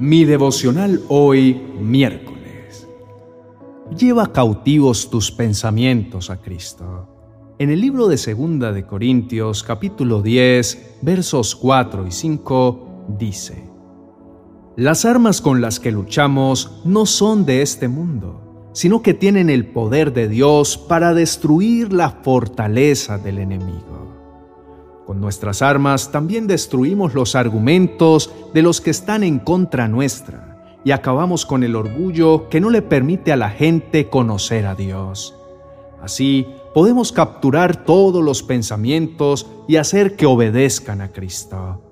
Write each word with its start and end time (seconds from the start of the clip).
Mi 0.00 0.24
devocional 0.24 1.02
hoy, 1.08 1.60
miércoles. 1.78 2.88
Lleva 3.94 4.32
cautivos 4.32 5.10
tus 5.10 5.30
pensamientos 5.30 6.30
a 6.30 6.40
Cristo. 6.40 7.54
En 7.58 7.68
el 7.68 7.82
libro 7.82 8.08
de 8.08 8.16
Segunda 8.16 8.72
de 8.72 8.86
Corintios, 8.86 9.62
capítulo 9.62 10.22
10, 10.22 11.00
versos 11.02 11.54
4 11.54 12.06
y 12.06 12.12
5, 12.12 12.88
dice: 13.18 13.62
Las 14.74 15.04
armas 15.04 15.42
con 15.42 15.60
las 15.60 15.78
que 15.78 15.92
luchamos 15.92 16.80
no 16.86 17.04
son 17.04 17.44
de 17.44 17.60
este 17.60 17.86
mundo, 17.86 18.70
sino 18.72 19.02
que 19.02 19.12
tienen 19.12 19.50
el 19.50 19.66
poder 19.66 20.14
de 20.14 20.28
Dios 20.28 20.78
para 20.78 21.12
destruir 21.12 21.92
la 21.92 22.08
fortaleza 22.08 23.18
del 23.18 23.38
enemigo. 23.38 24.09
Con 25.10 25.20
nuestras 25.20 25.60
armas 25.60 26.12
también 26.12 26.46
destruimos 26.46 27.14
los 27.14 27.34
argumentos 27.34 28.30
de 28.54 28.62
los 28.62 28.80
que 28.80 28.90
están 28.90 29.24
en 29.24 29.40
contra 29.40 29.88
nuestra 29.88 30.78
y 30.84 30.92
acabamos 30.92 31.46
con 31.46 31.64
el 31.64 31.74
orgullo 31.74 32.48
que 32.48 32.60
no 32.60 32.70
le 32.70 32.80
permite 32.80 33.32
a 33.32 33.36
la 33.36 33.50
gente 33.50 34.08
conocer 34.08 34.66
a 34.66 34.76
Dios. 34.76 35.34
Así 36.00 36.46
podemos 36.74 37.10
capturar 37.10 37.84
todos 37.84 38.22
los 38.22 38.44
pensamientos 38.44 39.48
y 39.66 39.78
hacer 39.78 40.14
que 40.14 40.26
obedezcan 40.26 41.00
a 41.00 41.08
Cristo. 41.08 41.82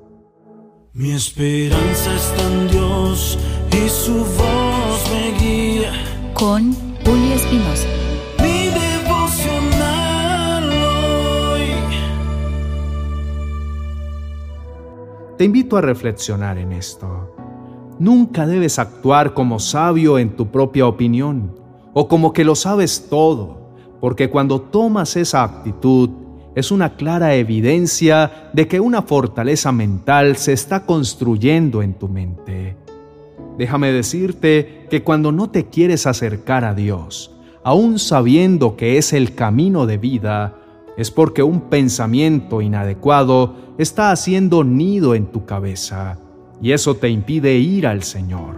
Mi 0.93 1.11
esperanza 1.11 2.15
está 2.15 2.53
en 2.53 2.69
Dios 2.69 3.37
y 3.73 3.89
su 3.89 4.15
voz 4.15 5.11
me 5.11 5.37
guía. 5.41 5.93
Con 6.35 6.73
Julio 7.05 7.35
Espinosa. 7.35 7.89
Te 15.39 15.45
invito 15.45 15.77
a 15.77 15.81
reflexionar 15.81 16.59
en 16.59 16.73
esto. 16.73 17.33
Nunca 18.01 18.45
debes 18.45 18.81
actuar 18.81 19.35
como 19.35 19.61
sabio 19.61 20.19
en 20.19 20.35
tu 20.35 20.49
propia 20.49 20.89
opinión 20.89 21.55
o 21.95 22.09
como 22.09 22.33
que 22.33 22.45
lo 22.45 22.57
sabes 22.57 23.07
todo, 23.09 23.71
porque 24.01 24.31
cuando 24.31 24.61
tomas 24.61 25.15
esa 25.17 25.45
actitud 25.45 26.11
es 26.57 26.73
una 26.73 26.97
clara 26.97 27.37
evidencia 27.37 28.51
de 28.53 28.67
que 28.67 28.81
una 28.81 29.03
fortaleza 29.03 29.71
mental 29.71 30.37
se 30.37 30.53
está 30.53 30.85
construyendo 30.85 31.83
en 31.83 31.95
tu 31.95 32.09
mente. 32.09 32.77
Déjame 33.57 33.93
decirte 33.93 34.89
que 34.91 35.05
cuando 35.05 35.31
no 35.31 35.51
te 35.51 35.67
quieres 35.67 36.09
acercar 36.09 36.65
a 36.65 36.75
Dios, 36.75 37.31
aun 37.63 38.01
sabiendo 38.01 38.77
que 38.77 38.99
es 38.99 39.13
el 39.13 39.37
camino 39.37 39.87
de 39.87 39.99
vida, 39.99 40.57
es 40.99 41.13
porque 41.13 41.45
un 41.45 41.61
pensamiento 41.63 42.61
inadecuado 42.61 43.55
está 43.79 44.11
haciendo 44.11 44.65
nido 44.65 45.15
en 45.15 45.27
tu 45.27 45.47
cabeza 45.47 46.19
y 46.61 46.73
eso 46.73 46.97
te 46.97 47.09
impide 47.09 47.57
ir 47.57 47.87
al 47.87 48.03
Señor. 48.03 48.57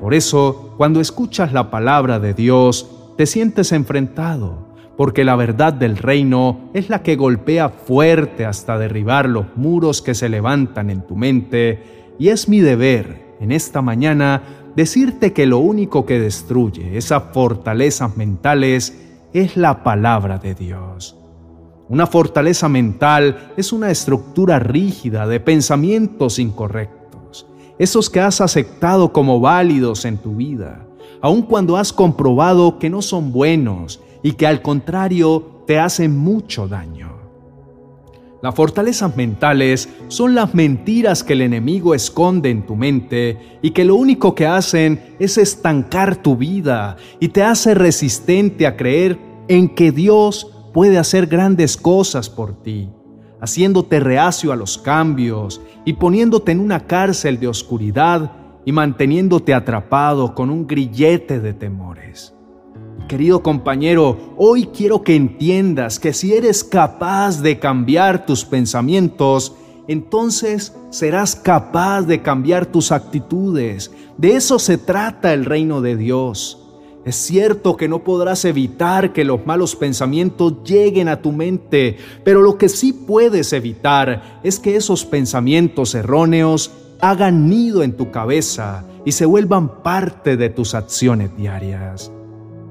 Por 0.00 0.14
eso, 0.14 0.72
cuando 0.78 1.02
escuchas 1.02 1.52
la 1.52 1.70
palabra 1.70 2.18
de 2.18 2.32
Dios, 2.32 2.90
te 3.18 3.26
sientes 3.26 3.72
enfrentado, 3.72 4.70
porque 4.96 5.22
la 5.22 5.36
verdad 5.36 5.74
del 5.74 5.98
reino 5.98 6.70
es 6.72 6.88
la 6.88 7.02
que 7.02 7.16
golpea 7.16 7.68
fuerte 7.68 8.46
hasta 8.46 8.78
derribar 8.78 9.28
los 9.28 9.44
muros 9.56 10.00
que 10.00 10.14
se 10.14 10.30
levantan 10.30 10.88
en 10.88 11.06
tu 11.06 11.14
mente, 11.14 12.14
y 12.18 12.28
es 12.28 12.48
mi 12.48 12.60
deber 12.60 13.36
en 13.38 13.52
esta 13.52 13.82
mañana 13.82 14.42
decirte 14.76 15.34
que 15.34 15.44
lo 15.44 15.58
único 15.58 16.06
que 16.06 16.18
destruye 16.18 16.96
esas 16.96 17.24
fortalezas 17.34 18.16
mentales 18.16 18.98
es 19.34 19.58
la 19.58 19.82
palabra 19.82 20.38
de 20.38 20.54
Dios. 20.54 21.19
Una 21.90 22.06
fortaleza 22.06 22.68
mental 22.68 23.52
es 23.56 23.72
una 23.72 23.90
estructura 23.90 24.60
rígida 24.60 25.26
de 25.26 25.40
pensamientos 25.40 26.38
incorrectos, 26.38 27.48
esos 27.80 28.08
que 28.08 28.20
has 28.20 28.40
aceptado 28.40 29.12
como 29.12 29.40
válidos 29.40 30.04
en 30.04 30.16
tu 30.18 30.36
vida, 30.36 30.86
aun 31.20 31.42
cuando 31.42 31.76
has 31.76 31.92
comprobado 31.92 32.78
que 32.78 32.88
no 32.88 33.02
son 33.02 33.32
buenos 33.32 34.00
y 34.22 34.34
que 34.34 34.46
al 34.46 34.62
contrario 34.62 35.64
te 35.66 35.80
hacen 35.80 36.16
mucho 36.16 36.68
daño. 36.68 37.10
Las 38.40 38.54
fortalezas 38.54 39.16
mentales 39.16 39.88
son 40.06 40.36
las 40.36 40.54
mentiras 40.54 41.24
que 41.24 41.32
el 41.32 41.42
enemigo 41.42 41.92
esconde 41.96 42.50
en 42.50 42.66
tu 42.66 42.76
mente 42.76 43.58
y 43.62 43.72
que 43.72 43.84
lo 43.84 43.96
único 43.96 44.36
que 44.36 44.46
hacen 44.46 45.16
es 45.18 45.38
estancar 45.38 46.22
tu 46.22 46.36
vida 46.36 46.96
y 47.18 47.30
te 47.30 47.42
hace 47.42 47.74
resistente 47.74 48.68
a 48.68 48.76
creer 48.76 49.18
en 49.48 49.74
que 49.74 49.90
Dios 49.90 50.46
puede 50.72 50.98
hacer 50.98 51.26
grandes 51.26 51.76
cosas 51.76 52.28
por 52.28 52.62
ti, 52.62 52.90
haciéndote 53.40 54.00
reacio 54.00 54.52
a 54.52 54.56
los 54.56 54.78
cambios 54.78 55.60
y 55.84 55.94
poniéndote 55.94 56.52
en 56.52 56.60
una 56.60 56.86
cárcel 56.86 57.40
de 57.40 57.48
oscuridad 57.48 58.32
y 58.64 58.72
manteniéndote 58.72 59.54
atrapado 59.54 60.34
con 60.34 60.50
un 60.50 60.66
grillete 60.66 61.40
de 61.40 61.54
temores. 61.54 62.34
Querido 63.08 63.42
compañero, 63.42 64.34
hoy 64.36 64.66
quiero 64.66 65.02
que 65.02 65.16
entiendas 65.16 65.98
que 65.98 66.12
si 66.12 66.34
eres 66.34 66.62
capaz 66.62 67.40
de 67.42 67.58
cambiar 67.58 68.24
tus 68.24 68.44
pensamientos, 68.44 69.56
entonces 69.88 70.76
serás 70.90 71.34
capaz 71.34 72.02
de 72.02 72.22
cambiar 72.22 72.66
tus 72.66 72.92
actitudes. 72.92 73.90
De 74.16 74.36
eso 74.36 74.60
se 74.60 74.78
trata 74.78 75.32
el 75.32 75.44
reino 75.44 75.80
de 75.80 75.96
Dios. 75.96 76.69
Es 77.04 77.16
cierto 77.16 77.78
que 77.78 77.88
no 77.88 78.04
podrás 78.04 78.44
evitar 78.44 79.14
que 79.14 79.24
los 79.24 79.46
malos 79.46 79.74
pensamientos 79.74 80.62
lleguen 80.64 81.08
a 81.08 81.22
tu 81.22 81.32
mente, 81.32 81.96
pero 82.24 82.42
lo 82.42 82.58
que 82.58 82.68
sí 82.68 82.92
puedes 82.92 83.54
evitar 83.54 84.40
es 84.42 84.58
que 84.58 84.76
esos 84.76 85.06
pensamientos 85.06 85.94
erróneos 85.94 86.70
hagan 87.00 87.48
nido 87.48 87.82
en 87.82 87.96
tu 87.96 88.10
cabeza 88.10 88.84
y 89.06 89.12
se 89.12 89.24
vuelvan 89.24 89.82
parte 89.82 90.36
de 90.36 90.50
tus 90.50 90.74
acciones 90.74 91.34
diarias. 91.36 92.12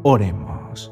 Oremos. 0.04 0.92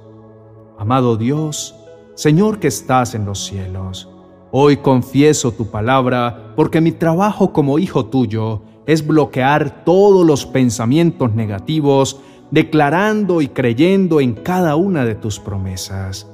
Amado 0.80 1.16
Dios, 1.16 1.76
Señor 2.16 2.60
que 2.60 2.68
estás 2.68 3.14
en 3.14 3.26
los 3.26 3.46
cielos, 3.46 4.10
hoy 4.52 4.78
confieso 4.78 5.52
tu 5.52 5.68
palabra 5.68 6.54
porque 6.56 6.82
mi 6.82 6.92
trabajo 6.92 7.54
como 7.54 7.78
hijo 7.78 8.08
tuyo 8.08 8.62
es 8.88 9.06
bloquear 9.06 9.84
todos 9.84 10.26
los 10.26 10.46
pensamientos 10.46 11.36
negativos 11.36 12.20
declarando 12.52 13.42
y 13.42 13.50
creyendo 13.50 14.22
en 14.22 14.34
cada 14.34 14.76
una 14.76 15.06
de 15.06 15.16
tus 15.16 15.40
promesas. 15.40 16.28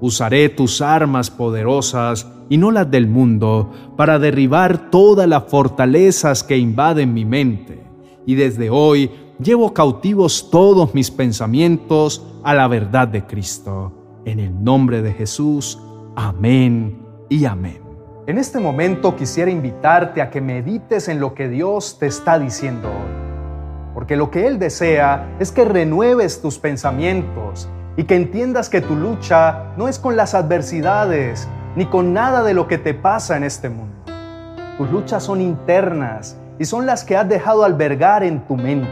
Usaré 0.00 0.48
tus 0.48 0.80
armas 0.80 1.30
poderosas 1.30 2.26
y 2.48 2.56
no 2.56 2.70
las 2.70 2.90
del 2.90 3.08
mundo 3.08 3.70
para 3.96 4.18
derribar 4.18 4.90
todas 4.90 5.28
las 5.28 5.44
fortalezas 5.44 6.42
que 6.42 6.56
invaden 6.56 7.12
mi 7.12 7.24
mente. 7.24 7.84
Y 8.24 8.34
desde 8.34 8.70
hoy 8.70 9.10
llevo 9.42 9.74
cautivos 9.74 10.50
todos 10.50 10.94
mis 10.94 11.10
pensamientos 11.10 12.24
a 12.44 12.54
la 12.54 12.68
verdad 12.68 13.08
de 13.08 13.24
Cristo. 13.26 13.92
En 14.24 14.40
el 14.40 14.62
nombre 14.62 15.02
de 15.02 15.12
Jesús. 15.12 15.78
Amén 16.14 16.98
y 17.28 17.44
amén. 17.44 17.80
En 18.26 18.38
este 18.38 18.60
momento 18.60 19.16
quisiera 19.16 19.50
invitarte 19.50 20.20
a 20.20 20.30
que 20.30 20.40
medites 20.40 21.08
en 21.08 21.18
lo 21.18 21.34
que 21.34 21.48
Dios 21.48 21.98
te 21.98 22.06
está 22.06 22.38
diciendo 22.38 22.88
hoy 22.88 23.27
porque 23.98 24.14
lo 24.14 24.30
que 24.30 24.46
Él 24.46 24.60
desea 24.60 25.26
es 25.40 25.50
que 25.50 25.64
renueves 25.64 26.40
tus 26.40 26.60
pensamientos 26.60 27.68
y 27.96 28.04
que 28.04 28.14
entiendas 28.14 28.68
que 28.68 28.80
tu 28.80 28.94
lucha 28.94 29.72
no 29.76 29.88
es 29.88 29.98
con 29.98 30.14
las 30.14 30.36
adversidades 30.36 31.48
ni 31.74 31.84
con 31.84 32.14
nada 32.14 32.44
de 32.44 32.54
lo 32.54 32.68
que 32.68 32.78
te 32.78 32.94
pasa 32.94 33.36
en 33.36 33.42
este 33.42 33.68
mundo. 33.68 33.96
Tus 34.78 34.88
luchas 34.92 35.24
son 35.24 35.40
internas 35.40 36.38
y 36.60 36.64
son 36.64 36.86
las 36.86 37.02
que 37.02 37.16
has 37.16 37.28
dejado 37.28 37.64
albergar 37.64 38.22
en 38.22 38.38
tu 38.46 38.54
mente. 38.54 38.88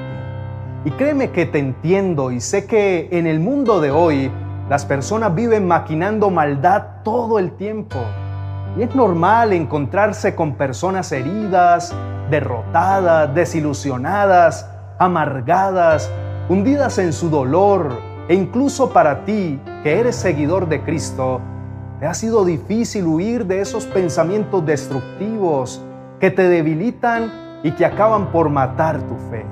Y 0.85 0.91
créeme 0.91 1.31
que 1.31 1.47
te 1.47 1.61
entiendo 1.61 2.33
y 2.33 2.41
sé 2.41 2.67
que 2.67 3.09
en 3.13 3.29
el 3.29 3.39
mundo 3.39 3.81
de 3.81 3.93
hoy 3.93 4.29
las 4.69 4.85
personas 4.85 5.33
viven 5.37 5.69
maquinando 5.69 6.31
maldad 6.31 6.83
todo 7.05 7.39
el 7.39 7.53
tiempo. 7.53 7.99
Y 8.77 8.83
es 8.83 8.93
normal 8.97 9.53
encontrarse 9.53 10.35
con 10.35 10.57
personas 10.57 11.13
heridas, 11.13 11.95
derrotadas, 12.29 13.33
desilusionadas, 13.33 14.73
amargadas, 14.99 16.11
hundidas 16.49 16.99
en 16.99 17.13
su 17.13 17.29
dolor, 17.29 17.91
e 18.29 18.35
incluso 18.35 18.91
para 18.91 19.25
ti, 19.25 19.61
que 19.83 20.01
eres 20.01 20.17
seguidor 20.17 20.69
de 20.69 20.83
Cristo, 20.83 21.41
te 22.01 22.07
ha 22.07 22.15
sido 22.15 22.45
difícil 22.45 23.07
huir 23.07 23.47
de 23.47 23.61
esos 23.61 23.87
pensamientos 23.87 24.65
destructivos 24.67 25.83
que 26.21 26.31
te 26.31 26.49
debilitan 26.49 27.33
y 27.63 27.71
que 27.73 27.87
acaban 27.87 28.33
por 28.33 28.49
matar 28.49 29.01
tu 29.03 29.15
fe. 29.31 29.45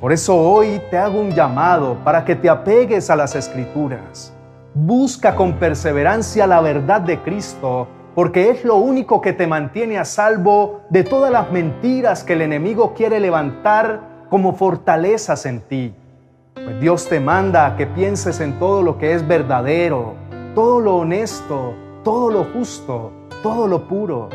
Por 0.00 0.12
eso 0.12 0.36
hoy 0.36 0.80
te 0.90 0.98
hago 0.98 1.20
un 1.20 1.32
llamado 1.32 1.96
para 2.04 2.24
que 2.24 2.36
te 2.36 2.48
apegues 2.48 3.10
a 3.10 3.16
las 3.16 3.34
escrituras. 3.34 4.32
Busca 4.74 5.34
con 5.34 5.54
perseverancia 5.54 6.46
la 6.46 6.60
verdad 6.60 7.00
de 7.00 7.20
Cristo, 7.22 7.88
porque 8.14 8.50
es 8.50 8.64
lo 8.64 8.76
único 8.76 9.20
que 9.20 9.32
te 9.32 9.46
mantiene 9.46 9.98
a 9.98 10.04
salvo 10.04 10.82
de 10.90 11.02
todas 11.02 11.32
las 11.32 11.50
mentiras 11.50 12.24
que 12.24 12.34
el 12.34 12.42
enemigo 12.42 12.94
quiere 12.94 13.20
levantar 13.20 14.15
como 14.28 14.54
fortalezas 14.54 15.46
en 15.46 15.60
ti. 15.60 15.94
Pues 16.54 16.80
Dios 16.80 17.08
te 17.08 17.20
manda 17.20 17.76
que 17.76 17.86
pienses 17.86 18.40
en 18.40 18.58
todo 18.58 18.82
lo 18.82 18.98
que 18.98 19.12
es 19.12 19.26
verdadero, 19.26 20.14
todo 20.54 20.80
lo 20.80 20.96
honesto, 20.96 21.74
todo 22.02 22.30
lo 22.30 22.44
justo, 22.44 23.12
todo 23.42 23.68
lo 23.68 23.86
puro, 23.88 24.28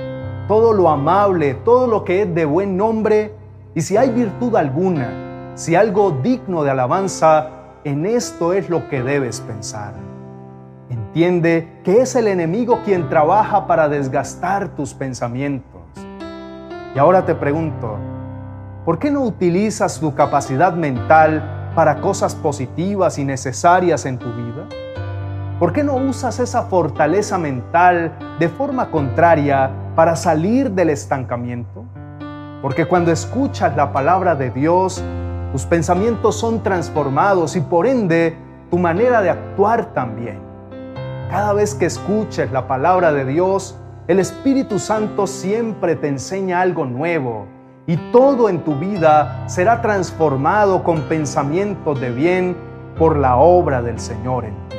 todo 0.48 0.74
lo 0.74 0.90
amable, 0.90 1.56
todo 1.56 1.88
lo 1.88 2.04
que 2.04 2.22
es 2.24 2.36
de 2.36 2.46
buen 2.46 2.78
nombre, 2.78 3.34
Y 3.74 3.82
si 3.82 3.96
hay 3.96 4.10
virtud 4.10 4.58
alguna, 4.58 5.54
si 5.56 5.76
algo 5.76 6.12
digno 6.12 6.64
de 6.64 6.72
alabanza, 6.72 7.48
en 7.86 8.06
esto 8.06 8.52
es 8.52 8.70
lo 8.70 8.90
que 8.90 9.02
debes 9.02 9.40
pensar. 9.40 9.94
Entiende 10.90 11.80
que 11.86 12.02
es 12.02 12.16
el 12.18 12.28
enemigo 12.28 12.82
quien 12.84 13.08
trabaja 13.08 13.68
para 13.68 13.88
desgastar 13.88 14.76
tus 14.76 14.94
pensamientos. 14.94 15.82
Y 16.94 17.00
ahora 17.00 17.26
te 17.26 17.34
pregunto, 17.34 17.98
¿por 18.86 18.98
qué 18.98 19.12
no 19.12 19.22
utilizas 19.22 20.00
tu 20.00 20.16
capacidad 20.16 20.74
mental 20.74 21.72
para 21.76 22.02
cosas 22.02 22.34
positivas 22.36 23.20
y 23.20 23.26
necesarias 23.26 24.06
en 24.06 24.18
tu 24.18 24.34
vida? 24.34 24.68
¿Por 25.60 25.74
qué 25.74 25.84
no 25.84 25.96
usas 25.96 26.40
esa 26.40 26.64
fortaleza 26.64 27.38
mental 27.38 28.18
de 28.40 28.50
forma 28.50 28.90
contraria 28.90 29.70
para 29.96 30.16
salir 30.16 30.72
del 30.72 30.90
estancamiento? 30.90 31.86
Porque 32.64 32.86
cuando 32.86 33.12
escuchas 33.12 33.76
la 33.76 33.92
palabra 33.92 34.34
de 34.34 34.50
Dios, 34.50 35.04
tus 35.52 35.66
pensamientos 35.66 36.36
son 36.36 36.64
transformados 36.64 37.56
y 37.56 37.62
por 37.62 37.86
ende 37.86 38.36
tu 38.72 38.80
manera 38.80 39.22
de 39.22 39.30
actuar 39.30 39.94
también. 39.94 40.40
Cada 41.30 41.54
vez 41.54 41.76
que 41.76 41.86
escuches 41.86 42.52
la 42.52 42.68
palabra 42.68 43.14
de 43.14 43.26
Dios, 43.26 43.78
el 44.08 44.20
Espíritu 44.20 44.80
Santo 44.80 45.28
siempre 45.28 45.96
te 45.96 46.08
enseña 46.08 46.62
algo 46.62 46.86
nuevo 46.86 47.61
y 47.92 47.98
todo 48.14 48.48
en 48.48 48.64
tu 48.64 48.78
vida 48.78 49.44
será 49.50 49.82
transformado 49.82 50.82
con 50.82 51.02
pensamientos 51.10 52.00
de 52.00 52.10
bien 52.10 52.56
por 52.98 53.18
la 53.18 53.36
obra 53.36 53.82
del 53.82 54.00
Señor 54.00 54.46
en 54.46 54.56
ti. 54.70 54.78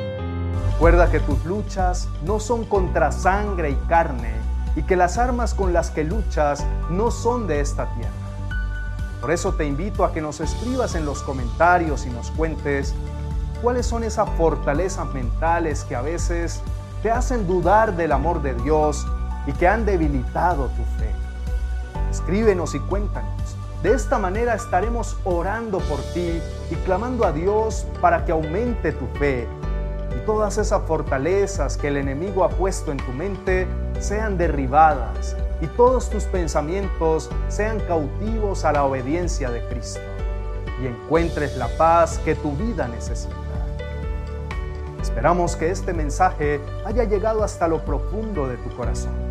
Recuerda 0.71 1.11
que 1.11 1.19
tus 1.19 1.45
luchas 1.45 2.09
no 2.25 2.39
son 2.39 2.65
contra 2.65 3.11
sangre 3.11 3.69
y 3.69 3.75
carne 3.87 4.31
y 4.75 4.81
que 4.81 4.95
las 4.95 5.19
armas 5.19 5.53
con 5.53 5.73
las 5.73 5.91
que 5.91 6.03
luchas 6.03 6.65
no 6.89 7.11
son 7.11 7.45
de 7.45 7.59
esta 7.59 7.85
tierra. 7.93 8.09
Por 9.21 9.29
eso 9.29 9.53
te 9.53 9.67
invito 9.67 10.05
a 10.05 10.11
que 10.11 10.19
nos 10.19 10.39
escribas 10.39 10.95
en 10.95 11.05
los 11.05 11.21
comentarios 11.21 12.07
y 12.07 12.09
nos 12.09 12.31
cuentes 12.31 12.95
cuáles 13.61 13.85
son 13.85 14.03
esas 14.03 14.27
fortalezas 14.39 15.05
mentales 15.13 15.83
que 15.83 15.95
a 15.95 16.01
veces 16.01 16.63
te 17.03 17.11
hacen 17.11 17.45
dudar 17.45 17.95
del 17.95 18.11
amor 18.11 18.41
de 18.41 18.55
Dios 18.55 19.05
y 19.45 19.51
que 19.51 19.67
han 19.67 19.85
debilitado 19.85 20.65
tu 20.69 20.83
fe. 20.97 21.02
Escríbenos 22.13 22.75
y 22.75 22.79
cuéntanos. 22.79 23.57
De 23.81 23.91
esta 23.91 24.19
manera 24.19 24.53
estaremos 24.53 25.17
orando 25.23 25.79
por 25.79 25.99
ti 26.13 26.39
y 26.69 26.75
clamando 26.85 27.25
a 27.25 27.31
Dios 27.31 27.87
para 28.01 28.23
que 28.23 28.31
aumente 28.31 28.91
tu 28.91 29.07
fe 29.17 29.47
y 30.15 30.23
todas 30.27 30.59
esas 30.59 30.83
fortalezas 30.83 31.75
que 31.75 31.87
el 31.87 31.97
enemigo 31.97 32.43
ha 32.43 32.49
puesto 32.49 32.91
en 32.91 32.97
tu 32.97 33.11
mente 33.13 33.67
sean 33.99 34.37
derribadas 34.37 35.35
y 35.59 35.65
todos 35.65 36.11
tus 36.11 36.25
pensamientos 36.25 37.31
sean 37.47 37.79
cautivos 37.79 38.63
a 38.63 38.73
la 38.73 38.83
obediencia 38.83 39.49
de 39.49 39.67
Cristo 39.67 40.01
y 40.83 40.85
encuentres 40.85 41.57
la 41.57 41.67
paz 41.77 42.19
que 42.23 42.35
tu 42.35 42.51
vida 42.51 42.87
necesita. 42.87 43.35
Esperamos 45.01 45.55
que 45.55 45.71
este 45.71 45.93
mensaje 45.93 46.61
haya 46.85 47.05
llegado 47.05 47.43
hasta 47.43 47.67
lo 47.67 47.83
profundo 47.83 48.47
de 48.47 48.57
tu 48.57 48.69
corazón. 48.77 49.22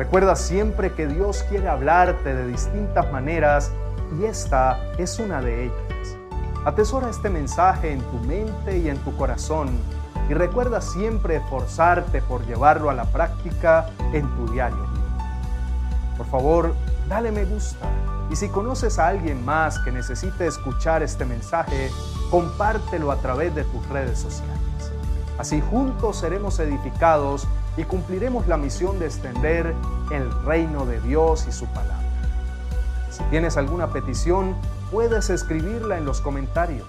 Recuerda 0.00 0.34
siempre 0.34 0.94
que 0.94 1.06
Dios 1.06 1.44
quiere 1.50 1.68
hablarte 1.68 2.34
de 2.34 2.46
distintas 2.46 3.12
maneras 3.12 3.70
y 4.18 4.24
esta 4.24 4.82
es 4.96 5.18
una 5.18 5.42
de 5.42 5.66
ellas. 5.66 6.16
Atesora 6.64 7.10
este 7.10 7.28
mensaje 7.28 7.92
en 7.92 8.00
tu 8.04 8.16
mente 8.20 8.78
y 8.78 8.88
en 8.88 8.96
tu 9.00 9.14
corazón 9.18 9.68
y 10.30 10.32
recuerda 10.32 10.80
siempre 10.80 11.36
esforzarte 11.36 12.22
por 12.22 12.46
llevarlo 12.46 12.88
a 12.88 12.94
la 12.94 13.04
práctica 13.04 13.90
en 14.14 14.26
tu 14.36 14.50
diario. 14.50 14.86
Por 16.16 16.26
favor, 16.28 16.74
dale 17.06 17.30
me 17.30 17.44
gusta 17.44 17.86
y 18.30 18.36
si 18.36 18.48
conoces 18.48 18.98
a 18.98 19.08
alguien 19.08 19.44
más 19.44 19.78
que 19.80 19.92
necesite 19.92 20.46
escuchar 20.46 21.02
este 21.02 21.26
mensaje, 21.26 21.90
compártelo 22.30 23.12
a 23.12 23.16
través 23.16 23.54
de 23.54 23.64
tus 23.64 23.86
redes 23.90 24.18
sociales. 24.18 24.56
Así 25.36 25.60
juntos 25.60 26.20
seremos 26.20 26.58
edificados 26.58 27.46
y 27.80 27.84
cumpliremos 27.84 28.46
la 28.46 28.58
misión 28.58 28.98
de 28.98 29.06
extender 29.06 29.74
el 30.10 30.30
reino 30.44 30.84
de 30.84 31.00
Dios 31.00 31.46
y 31.48 31.52
su 31.52 31.64
palabra. 31.66 31.96
Si 33.10 33.22
tienes 33.24 33.56
alguna 33.56 33.90
petición, 33.90 34.54
puedes 34.90 35.30
escribirla 35.30 35.96
en 35.96 36.04
los 36.04 36.20
comentarios. 36.20 36.86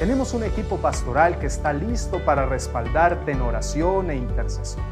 Tenemos 0.00 0.34
un 0.34 0.42
equipo 0.42 0.78
pastoral 0.78 1.38
que 1.38 1.46
está 1.46 1.72
listo 1.72 2.24
para 2.24 2.44
respaldarte 2.44 3.30
en 3.32 3.40
oración 3.40 4.10
e 4.10 4.16
intercesión. 4.16 4.84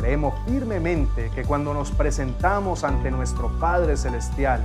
Creemos 0.00 0.34
firmemente 0.46 1.30
que 1.32 1.44
cuando 1.44 1.72
nos 1.72 1.92
presentamos 1.92 2.82
ante 2.82 3.12
nuestro 3.12 3.50
Padre 3.60 3.96
Celestial 3.96 4.62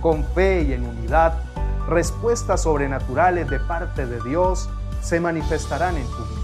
con 0.00 0.22
fe 0.22 0.62
y 0.62 0.74
en 0.74 0.86
unidad, 0.86 1.34
respuestas 1.88 2.62
sobrenaturales 2.62 3.50
de 3.50 3.58
parte 3.58 4.06
de 4.06 4.20
Dios 4.20 4.70
se 5.02 5.18
manifestarán 5.18 5.96
en 5.96 6.06
tu 6.06 6.24
vida. 6.24 6.43